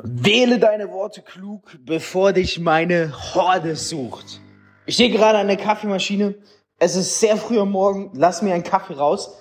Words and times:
Wähle 0.00 0.60
deine 0.60 0.92
Worte 0.92 1.22
klug, 1.22 1.76
bevor 1.80 2.32
dich 2.32 2.60
meine 2.60 3.12
Horde 3.34 3.74
sucht. 3.74 4.40
Ich 4.86 4.94
stehe 4.94 5.10
gerade 5.10 5.38
an 5.38 5.48
der 5.48 5.56
Kaffeemaschine. 5.56 6.36
Es 6.78 6.94
ist 6.94 7.18
sehr 7.18 7.36
früh 7.36 7.58
am 7.58 7.72
Morgen. 7.72 8.12
Lass 8.14 8.40
mir 8.40 8.54
einen 8.54 8.62
Kaffee 8.62 8.94
raus. 8.94 9.36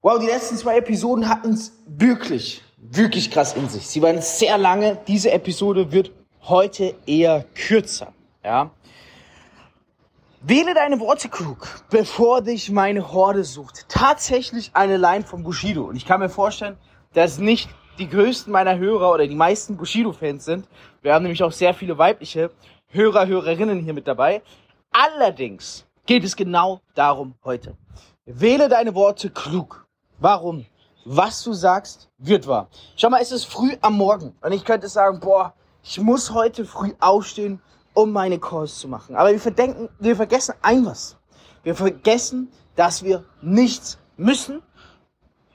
Wow, 0.00 0.20
die 0.20 0.26
letzten 0.26 0.56
zwei 0.56 0.76
Episoden 0.76 1.28
hatten 1.28 1.54
es 1.54 1.72
wirklich, 1.86 2.62
wirklich 2.78 3.32
krass 3.32 3.54
in 3.54 3.68
sich. 3.68 3.88
Sie 3.88 4.00
waren 4.00 4.22
sehr 4.22 4.58
lange. 4.58 5.00
Diese 5.08 5.32
Episode 5.32 5.90
wird 5.90 6.12
heute 6.42 6.94
eher 7.06 7.44
kürzer. 7.54 8.12
Ja. 8.44 8.70
Wähle 10.40 10.74
deine 10.74 11.00
Worte 11.00 11.28
klug, 11.28 11.82
bevor 11.90 12.42
dich 12.42 12.70
meine 12.70 13.12
Horde 13.12 13.42
sucht. 13.42 13.86
Tatsächlich 13.88 14.70
eine 14.74 14.98
Line 14.98 15.24
von 15.24 15.42
Bushido. 15.42 15.82
Und 15.84 15.96
ich 15.96 16.06
kann 16.06 16.20
mir 16.20 16.28
vorstellen, 16.28 16.76
dass 17.12 17.38
nicht 17.38 17.68
die 17.98 18.08
größten 18.08 18.52
meiner 18.52 18.78
Hörer 18.78 19.12
oder 19.12 19.26
die 19.26 19.34
meisten 19.34 19.76
Bushido-Fans 19.76 20.44
sind. 20.44 20.68
Wir 21.02 21.14
haben 21.14 21.22
nämlich 21.22 21.42
auch 21.42 21.52
sehr 21.52 21.74
viele 21.74 21.96
weibliche 21.98 22.50
Hörer, 22.88 23.26
Hörerinnen 23.26 23.80
hier 23.80 23.94
mit 23.94 24.06
dabei. 24.06 24.42
Allerdings 24.90 25.86
geht 26.06 26.24
es 26.24 26.36
genau 26.36 26.80
darum 26.94 27.34
heute. 27.44 27.76
Wähle 28.24 28.68
deine 28.68 28.94
Worte 28.94 29.30
klug. 29.30 29.86
Warum? 30.18 30.66
Was 31.04 31.42
du 31.42 31.52
sagst, 31.52 32.08
wird 32.18 32.46
wahr. 32.46 32.68
Schau 32.96 33.10
mal, 33.10 33.20
es 33.20 33.32
ist 33.32 33.44
früh 33.44 33.76
am 33.82 33.96
Morgen 33.96 34.34
und 34.40 34.52
ich 34.52 34.64
könnte 34.64 34.88
sagen, 34.88 35.20
boah, 35.20 35.52
ich 35.82 36.00
muss 36.00 36.32
heute 36.32 36.64
früh 36.64 36.92
aufstehen, 36.98 37.60
um 37.92 38.10
meine 38.10 38.38
Calls 38.38 38.78
zu 38.78 38.88
machen. 38.88 39.14
Aber 39.14 39.30
wir 39.30 39.40
verdenken, 39.40 39.90
wir 39.98 40.16
vergessen 40.16 40.54
ein 40.62 40.86
was. 40.86 41.16
Wir 41.62 41.74
vergessen, 41.74 42.50
dass 42.74 43.02
wir 43.04 43.24
nichts 43.42 43.98
müssen, 44.16 44.62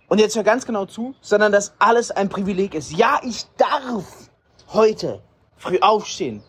und 0.09 0.19
jetzt 0.19 0.35
hör 0.35 0.43
ganz 0.43 0.65
genau 0.65 0.85
zu, 0.85 1.15
sondern 1.21 1.51
dass 1.51 1.73
alles 1.79 2.11
ein 2.11 2.29
Privileg 2.29 2.73
ist. 2.73 2.91
Ja, 2.91 3.21
ich 3.23 3.45
darf 3.57 4.29
heute 4.73 5.21
früh 5.55 5.79
aufstehen, 5.79 6.43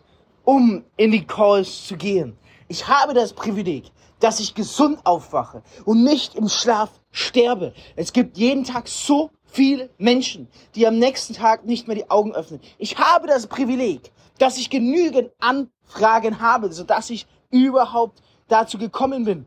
um 0.45 0.85
in 0.97 1.13
die 1.13 1.27
Calls 1.27 1.87
zu 1.87 1.97
gehen. 1.97 2.37
Ich 2.69 2.89
habe 2.89 3.15
das 3.15 3.33
Privileg, 3.33 3.91
dass 4.19 4.41
ich 4.41 4.55
gesund 4.55 5.01
aufwache 5.05 5.63
und 5.85 6.02
nicht 6.02 6.35
im 6.35 6.49
Schlaf 6.49 6.91
sterbe. 7.11 7.75
Es 7.97 8.13
gibt 8.13 8.39
jeden 8.39 8.65
Tag 8.65 8.89
so 8.89 9.30
viele 9.45 9.91
Menschen, 9.99 10.49
die 10.74 10.87
am 10.87 10.99
nächsten 10.99 11.35
Tag 11.35 11.67
nicht 11.67 11.87
mehr 11.87 11.97
die 11.97 12.11
Augen 12.11 12.33
öffnen. 12.33 12.61
Ich 12.79 12.99
habe 12.99 13.27
das 13.27 13.47
Privileg, 13.47 14.11
dass 14.39 14.57
ich 14.57 14.71
genügend 14.71 15.33
Anfragen 15.39 16.41
habe, 16.41 16.73
sodass 16.73 17.11
ich 17.11 17.27
überhaupt 17.51 18.23
dazu 18.49 18.79
gekommen 18.79 19.24
bin, 19.24 19.47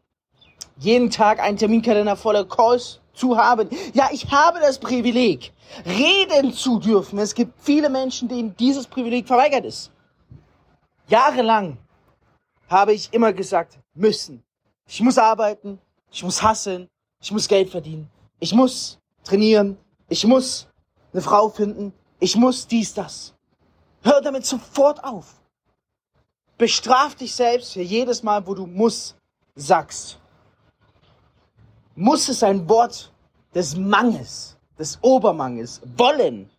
jeden 0.78 1.10
Tag 1.10 1.40
einen 1.40 1.58
Terminkalender 1.58 2.16
voller 2.16 2.46
Calls 2.46 3.00
zu 3.14 3.38
haben. 3.38 3.70
Ja, 3.94 4.10
ich 4.12 4.30
habe 4.32 4.60
das 4.60 4.80
Privileg, 4.80 5.54
reden 5.86 6.54
zu 6.54 6.80
dürfen. 6.80 7.20
Es 7.20 7.34
gibt 7.34 7.60
viele 7.62 7.90
Menschen, 7.90 8.28
denen 8.28 8.56
dieses 8.58 8.88
Privileg 8.88 9.28
verweigert 9.28 9.66
ist. 9.66 9.92
Jahrelang 11.08 11.78
habe 12.70 12.94
ich 12.94 13.14
immer 13.14 13.34
gesagt, 13.34 13.80
müssen. 13.94 14.44
Ich 14.88 15.02
muss 15.02 15.18
arbeiten, 15.18 15.80
ich 16.12 16.24
muss 16.24 16.42
hasseln, 16.42 16.90
ich 17.22 17.32
muss 17.32 17.48
Geld 17.48 17.70
verdienen, 17.70 18.10
ich 18.40 18.54
muss 18.54 19.00
trainieren, 19.24 19.78
ich 20.10 20.26
muss 20.26 20.68
eine 21.12 21.22
Frau 21.22 21.50
finden, 21.50 21.94
ich 22.20 22.36
muss 22.36 22.68
dies, 22.68 22.94
das. 22.94 23.34
Hör 24.02 24.22
damit 24.22 24.46
sofort 24.46 25.04
auf. 25.04 25.40
Bestraf 26.58 27.16
dich 27.16 27.34
selbst 27.34 27.74
für 27.74 27.82
jedes 27.82 28.24
Mal, 28.24 28.46
wo 28.46 28.54
du 28.54 28.66
muss 28.66 29.16
sagst 29.56 30.20
muss 31.96 32.30
es 32.30 32.44
ein 32.44 32.68
Wort 32.68 33.12
des 33.54 33.76
Mangels, 33.76 34.58
des 34.78 34.98
Obermangels. 35.02 35.82
Wollen, 35.98 36.50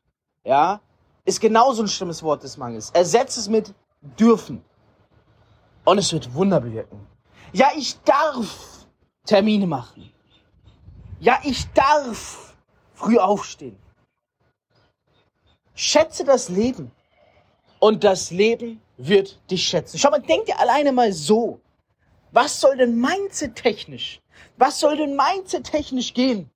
ja, 0.45 0.81
ist 1.25 1.41
genauso 1.41 1.83
ein 1.83 1.89
schlimmes 1.89 2.23
Wort 2.23 2.43
des 2.43 2.57
Mangels. 2.57 2.91
Ersetze 2.91 3.41
es 3.41 3.49
mit 3.49 3.75
dürfen. 4.19 4.65
Und 5.85 5.99
es 5.99 6.13
wird 6.13 6.33
Wunder 6.35 6.61
bewirken. 6.61 7.07
Ja, 7.53 7.71
ich 7.77 7.99
darf 8.03 8.87
Termine 9.25 9.67
machen. 9.67 10.11
Ja, 11.21 11.39
ich 11.43 11.67
darf 11.73 12.55
früh 12.95 13.19
aufstehen. 13.19 13.79
Schätze 15.75 16.25
das 16.25 16.49
Leben. 16.49 16.91
Und 17.81 18.05
das 18.05 18.31
Leben 18.31 18.81
wird 18.97 19.39
dich 19.51 19.67
schätzen. 19.67 19.99
Schau 19.99 20.11
mal, 20.11 20.21
denk 20.21 20.47
dir 20.47 20.59
alleine 20.59 20.93
mal 20.93 21.13
so. 21.13 21.61
Was 22.35 22.61
soll 22.61 22.77
denn 22.77 23.01
Mindset 23.01 23.57
technisch 23.57 24.21
was 24.57 24.81
soll 24.81 24.97
denn 24.97 25.17
Mindset 25.17 25.65
technisch 25.65 26.15
gehen, 26.15 26.51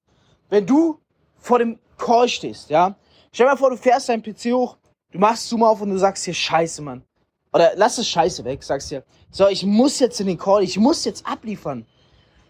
wenn 0.50 0.66
du 0.66 1.00
vor 1.38 1.58
dem 1.58 1.78
Call 1.96 2.28
stehst, 2.28 2.70
ja? 2.70 2.96
Stell 3.32 3.46
dir 3.46 3.52
mal 3.52 3.58
vor, 3.58 3.70
du 3.70 3.76
fährst 3.76 4.08
deinen 4.08 4.22
PC 4.22 4.52
hoch, 4.52 4.76
du 5.12 5.18
machst 5.18 5.48
Zoom 5.48 5.62
auf 5.62 5.80
und 5.80 5.90
du 5.90 5.98
sagst 5.98 6.24
hier 6.24 6.34
Scheiße, 6.34 6.82
Mann. 6.82 7.04
Oder 7.52 7.72
lass 7.76 7.98
es 7.98 8.08
Scheiße 8.08 8.44
weg, 8.44 8.62
sagst 8.62 8.90
dir, 8.90 9.04
so, 9.30 9.48
ich 9.48 9.64
muss 9.64 9.98
jetzt 9.98 10.20
in 10.20 10.26
den 10.26 10.38
Call, 10.38 10.62
ich 10.62 10.78
muss 10.78 11.04
jetzt 11.04 11.26
abliefern. 11.26 11.86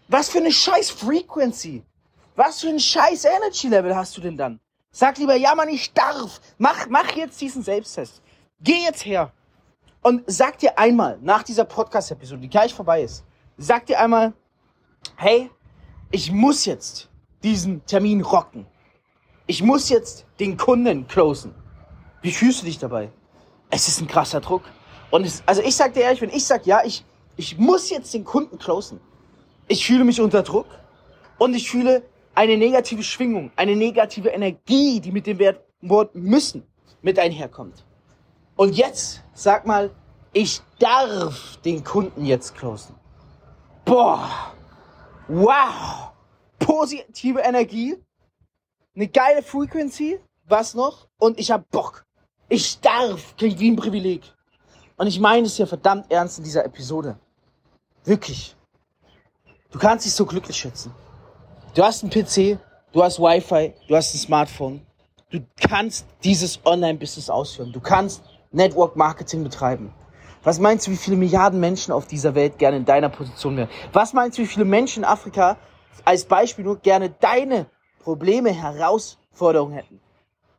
Was 0.07 0.29
für 0.29 0.39
eine 0.39 0.51
scheiß 0.51 0.89
Frequency. 0.89 1.83
Was 2.35 2.61
für 2.61 2.69
ein 2.69 2.79
scheiß 2.79 3.25
Energy 3.25 3.67
Level 3.67 3.95
hast 3.95 4.15
du 4.17 4.21
denn 4.21 4.37
dann? 4.37 4.59
Sag 4.91 5.17
lieber, 5.17 5.35
ja 5.35 5.53
Mann, 5.55 5.69
ich 5.69 5.93
darf. 5.93 6.41
Mach, 6.57 6.87
mach 6.89 7.11
jetzt 7.15 7.39
diesen 7.41 7.63
Selbsttest. 7.63 8.21
Geh 8.61 8.83
jetzt 8.83 9.05
her 9.05 9.31
und 10.01 10.23
sag 10.27 10.57
dir 10.59 10.77
einmal 10.77 11.17
nach 11.21 11.43
dieser 11.43 11.65
Podcast-Episode, 11.65 12.41
die 12.41 12.49
gleich 12.49 12.73
vorbei 12.73 13.03
ist, 13.03 13.25
sag 13.57 13.85
dir 13.85 13.99
einmal, 13.99 14.33
hey, 15.15 15.49
ich 16.11 16.31
muss 16.31 16.65
jetzt 16.65 17.09
diesen 17.43 17.85
Termin 17.85 18.21
rocken. 18.21 18.65
Ich 19.47 19.61
muss 19.63 19.89
jetzt 19.89 20.25
den 20.39 20.57
Kunden 20.57 21.07
closen. 21.07 21.53
Wie 22.21 22.31
fühlst 22.31 22.61
du 22.61 22.65
dich 22.65 22.79
dabei? 22.79 23.11
Es 23.69 23.87
ist 23.87 24.01
ein 24.01 24.07
krasser 24.07 24.41
Druck. 24.41 24.63
Und 25.11 25.25
es, 25.25 25.43
also 25.45 25.61
ich 25.61 25.75
sag 25.75 25.93
dir 25.93 26.01
ehrlich, 26.01 26.21
wenn 26.21 26.29
ich 26.29 26.45
sag, 26.45 26.65
ja, 26.65 26.81
ich, 26.83 27.03
ich 27.35 27.57
muss 27.57 27.89
jetzt 27.89 28.13
den 28.13 28.23
Kunden 28.23 28.57
closen. 28.57 28.99
Ich 29.67 29.85
fühle 29.85 30.03
mich 30.03 30.21
unter 30.21 30.43
Druck 30.43 30.67
und 31.37 31.53
ich 31.53 31.69
fühle 31.69 32.03
eine 32.35 32.57
negative 32.57 33.03
Schwingung, 33.03 33.51
eine 33.55 33.75
negative 33.75 34.29
Energie, 34.29 34.99
die 34.99 35.11
mit 35.11 35.27
dem 35.27 35.39
Wort 35.81 36.15
müssen 36.15 36.63
mit 37.01 37.19
einherkommt. 37.19 37.85
Und 38.59 38.75
jetzt 38.75 39.23
sag 39.33 39.65
mal, 39.65 39.89
ich 40.33 40.61
darf 40.79 41.55
den 41.63 41.81
Kunden 41.81 42.25
jetzt 42.25 42.55
closen. 42.55 42.93
Boah, 43.85 44.29
Wow! 45.29 46.11
Positive 46.59 47.39
Energie, 47.39 47.95
eine 48.97 49.07
geile 49.07 49.43
Frequency, 49.43 50.19
was 50.45 50.73
noch? 50.73 51.07
Und 51.19 51.39
ich 51.39 51.51
hab 51.51 51.71
Bock. 51.71 52.05
Ich 52.49 52.81
darf, 52.81 53.37
klingt 53.37 53.61
wie 53.61 53.71
ein 53.71 53.77
Privileg. 53.77 54.23
Und 54.97 55.07
ich 55.07 55.21
meine 55.21 55.45
es 55.45 55.55
hier 55.55 55.65
verdammt 55.65 56.11
ernst 56.11 56.39
in 56.39 56.43
dieser 56.43 56.65
Episode. 56.65 57.17
Wirklich. 58.03 58.57
Du 59.71 59.79
kannst 59.79 60.05
dich 60.05 60.13
so 60.13 60.25
glücklich 60.25 60.57
schätzen. 60.57 60.93
Du 61.75 61.81
hast 61.81 62.03
einen 62.03 62.11
PC, 62.11 62.59
du 62.91 63.01
hast 63.01 63.19
Wi-Fi, 63.19 63.73
du 63.87 63.95
hast 63.95 64.13
ein 64.13 64.17
Smartphone. 64.17 64.85
Du 65.29 65.39
kannst 65.61 66.05
dieses 66.25 66.59
Online-Business 66.65 67.29
ausführen. 67.29 67.71
Du 67.71 67.79
kannst 67.79 68.21
Network 68.51 68.95
Marketing 68.95 69.43
betreiben. 69.43 69.93
Was 70.43 70.59
meinst 70.59 70.87
du, 70.87 70.91
wie 70.91 70.97
viele 70.97 71.17
Milliarden 71.17 71.59
Menschen 71.59 71.91
auf 71.91 72.07
dieser 72.07 72.33
Welt 72.33 72.57
gerne 72.57 72.77
in 72.77 72.85
deiner 72.85 73.09
Position 73.09 73.57
wären? 73.57 73.69
Was 73.91 74.13
meinst 74.13 74.37
du, 74.37 74.41
wie 74.41 74.47
viele 74.47 74.65
Menschen 74.65 75.03
in 75.03 75.09
Afrika 75.09 75.57
als 76.05 76.25
Beispiel 76.25 76.63
nur 76.63 76.77
gerne 76.77 77.09
deine 77.09 77.65
Probleme, 77.99 78.51
Herausforderungen 78.51 79.73
hätten? 79.73 79.99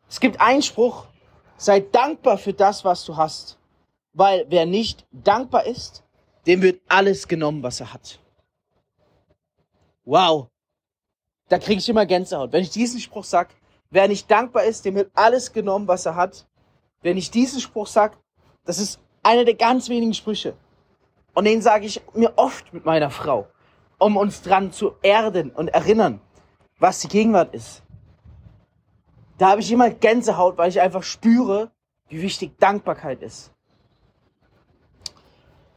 Es 0.09 0.21
gibt 0.21 0.41
einen 0.41 0.63
Spruch, 0.63 1.07
sei 1.57 1.81
dankbar 1.81 2.37
für 2.37 2.53
das, 2.53 2.85
was 2.85 3.05
du 3.05 3.17
hast. 3.17 3.59
Weil 4.13 4.45
wer 4.49 4.67
nicht 4.67 5.07
dankbar 5.13 5.67
ist, 5.67 6.03
dem 6.47 6.63
wird 6.63 6.81
alles 6.89 7.29
genommen, 7.29 7.63
was 7.63 7.81
er 7.81 7.93
hat. 7.93 8.19
Wow. 10.05 10.49
Da 11.49 11.59
kriege 11.59 11.79
ich 11.79 11.89
immer 11.89 12.07
Gänsehaut. 12.07 12.53
Wenn 12.53 12.63
ich 12.63 12.71
diesen 12.71 13.01
Spruch 13.01 13.25
sag, 13.25 13.55
wer 13.91 14.09
nicht 14.09 14.31
dankbar 14.31 14.65
ist, 14.65 14.85
dem 14.85 14.97
wird 14.97 15.11
alles 15.15 15.53
genommen, 15.53 15.87
was 15.87 16.07
er 16.07 16.17
hat. 16.17 16.47
Wenn 17.03 17.17
ich 17.17 17.31
diesen 17.31 17.61
Spruch 17.61 17.87
sag, 17.87 18.19
das 18.65 18.79
ist 18.79 19.01
einer 19.23 19.45
der 19.45 19.55
ganz 19.55 19.89
wenigen 19.89 20.15
Sprüche. 20.15 20.55
Und 21.35 21.45
den 21.45 21.63
sage 21.63 21.87
ich 21.87 22.01
mir 22.15 22.35
oft 22.37 22.73
mit 22.75 22.85
meiner 22.85 23.11
Frau, 23.11 23.49
um 23.99 24.17
uns 24.17 24.43
dran 24.43 24.73
zu 24.73 24.95
erden 25.03 25.51
und 25.51 25.69
erinnern, 25.69 26.21
was 26.79 27.01
die 27.01 27.09
Gegenwart 27.09 27.55
ist. 27.55 27.83
Da 29.39 29.51
habe 29.51 29.61
ich 29.63 29.73
immer 29.73 29.91
Gänsehaut, 29.91 30.59
weil 30.59 30.69
ich 30.69 30.81
einfach 30.81 31.03
spüre, 31.03 31.71
wie 32.09 32.21
wichtig 32.21 32.59
Dankbarkeit 32.59 33.23
ist. 33.23 33.53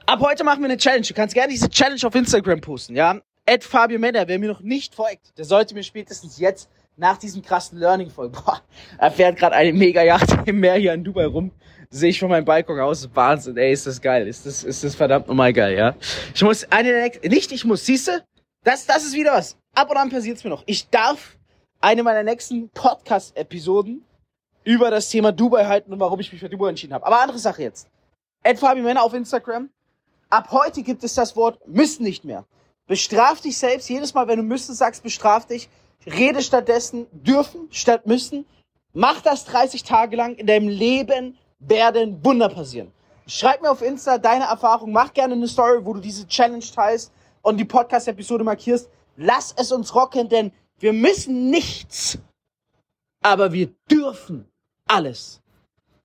Ab 0.05 0.19
heute 0.19 0.43
machen 0.43 0.61
wir 0.61 0.65
eine 0.65 0.77
Challenge. 0.77 1.05
Du 1.07 1.13
kannst 1.13 1.33
gerne 1.33 1.53
diese 1.53 1.69
Challenge 1.69 2.01
auf 2.05 2.13
Instagram 2.13 2.59
posten, 2.59 2.95
ja? 2.95 3.21
Ed 3.45 3.63
Fabio 3.63 3.99
Meder, 3.99 4.27
wer 4.27 4.39
mir 4.39 4.49
noch 4.49 4.61
nicht 4.61 4.95
folgt, 4.95 5.37
der 5.37 5.45
sollte 5.45 5.73
mir 5.73 5.83
spätestens 5.83 6.39
jetzt 6.39 6.69
nach 6.95 7.17
diesem 7.17 7.41
krassen 7.41 7.79
Learning 7.79 8.09
folgen. 8.09 8.33
Boah, 8.33 8.61
er 8.97 9.11
fährt 9.11 9.37
gerade 9.37 9.55
eine 9.55 9.73
mega 9.73 10.03
Yacht 10.03 10.29
im 10.45 10.59
Meer 10.59 10.75
hier 10.75 10.93
in 10.93 11.03
Dubai 11.03 11.25
rum 11.25 11.51
sehe 11.93 12.09
ich 12.09 12.19
von 12.19 12.29
meinem 12.29 12.45
Balkon 12.45 12.79
aus. 12.79 13.07
Wahnsinn, 13.13 13.55
ey, 13.55 13.71
ist 13.71 13.85
das 13.85 14.01
geil. 14.01 14.27
Ist 14.27 14.45
das, 14.45 14.63
ist 14.63 14.83
das 14.83 14.95
verdammt 14.95 15.27
nochmal 15.27 15.53
geil, 15.53 15.77
ja. 15.77 15.95
Ich 16.33 16.43
muss 16.43 16.65
eine 16.71 16.89
der 16.89 17.03
nächsten, 17.03 17.27
nicht 17.29 17.51
ich 17.51 17.65
muss, 17.65 17.85
siehste? 17.85 18.25
Das, 18.63 18.85
das 18.85 19.05
ist 19.05 19.13
wieder 19.13 19.33
was. 19.33 19.57
Ab 19.75 19.89
und 19.91 19.97
an 19.97 20.09
passiert's 20.09 20.43
mir 20.43 20.49
noch. 20.49 20.63
Ich 20.65 20.89
darf 20.89 21.37
eine 21.81 22.03
meiner 22.03 22.23
nächsten 22.23 22.69
Podcast-Episoden 22.69 24.03
über 24.63 24.89
das 24.89 25.09
Thema 25.09 25.31
Dubai 25.31 25.65
halten 25.65 25.93
und 25.93 25.99
warum 25.99 26.19
ich 26.19 26.31
mich 26.31 26.41
für 26.41 26.49
Dubai 26.49 26.69
entschieden 26.69 26.93
habe. 26.93 27.05
Aber 27.05 27.21
andere 27.21 27.39
Sache 27.39 27.61
jetzt. 27.61 27.87
Ed 28.43 28.59
Fabi 28.59 28.81
Männer 28.81 29.03
auf 29.03 29.13
Instagram. 29.13 29.69
Ab 30.29 30.49
heute 30.51 30.81
gibt 30.81 31.03
es 31.03 31.13
das 31.13 31.35
Wort 31.35 31.59
müssen 31.67 32.03
nicht 32.03 32.25
mehr. 32.25 32.45
Bestraf 32.87 33.39
dich 33.39 33.57
selbst. 33.57 33.89
Jedes 33.89 34.13
Mal, 34.13 34.27
wenn 34.27 34.37
du 34.37 34.43
müssen 34.43 34.73
sagst, 34.73 35.03
bestraf 35.03 35.45
dich. 35.45 35.69
Rede 36.05 36.41
stattdessen 36.41 37.07
dürfen 37.11 37.67
statt 37.71 38.05
müssen. 38.05 38.45
Mach 38.93 39.21
das 39.21 39.45
30 39.45 39.83
Tage 39.83 40.15
lang. 40.15 40.35
In 40.35 40.47
deinem 40.47 40.67
Leben 40.67 41.37
werden 41.59 42.23
Wunder 42.23 42.49
passieren. 42.49 42.91
Schreib 43.27 43.61
mir 43.61 43.71
auf 43.71 43.81
Insta 43.81 44.17
deine 44.17 44.45
Erfahrung. 44.45 44.91
Mach 44.91 45.13
gerne 45.13 45.33
eine 45.33 45.47
Story, 45.47 45.85
wo 45.85 45.93
du 45.93 45.99
diese 45.99 46.27
Challenge 46.27 46.63
teilst 46.63 47.11
und 47.41 47.57
die 47.57 47.65
Podcast-Episode 47.65 48.43
markierst. 48.43 48.89
Lass 49.15 49.53
es 49.57 49.71
uns 49.71 49.93
rocken, 49.95 50.27
denn 50.27 50.51
wir 50.79 50.91
müssen 50.91 51.49
nichts, 51.49 52.17
aber 53.23 53.53
wir 53.53 53.73
dürfen 53.89 54.49
alles. 54.87 55.42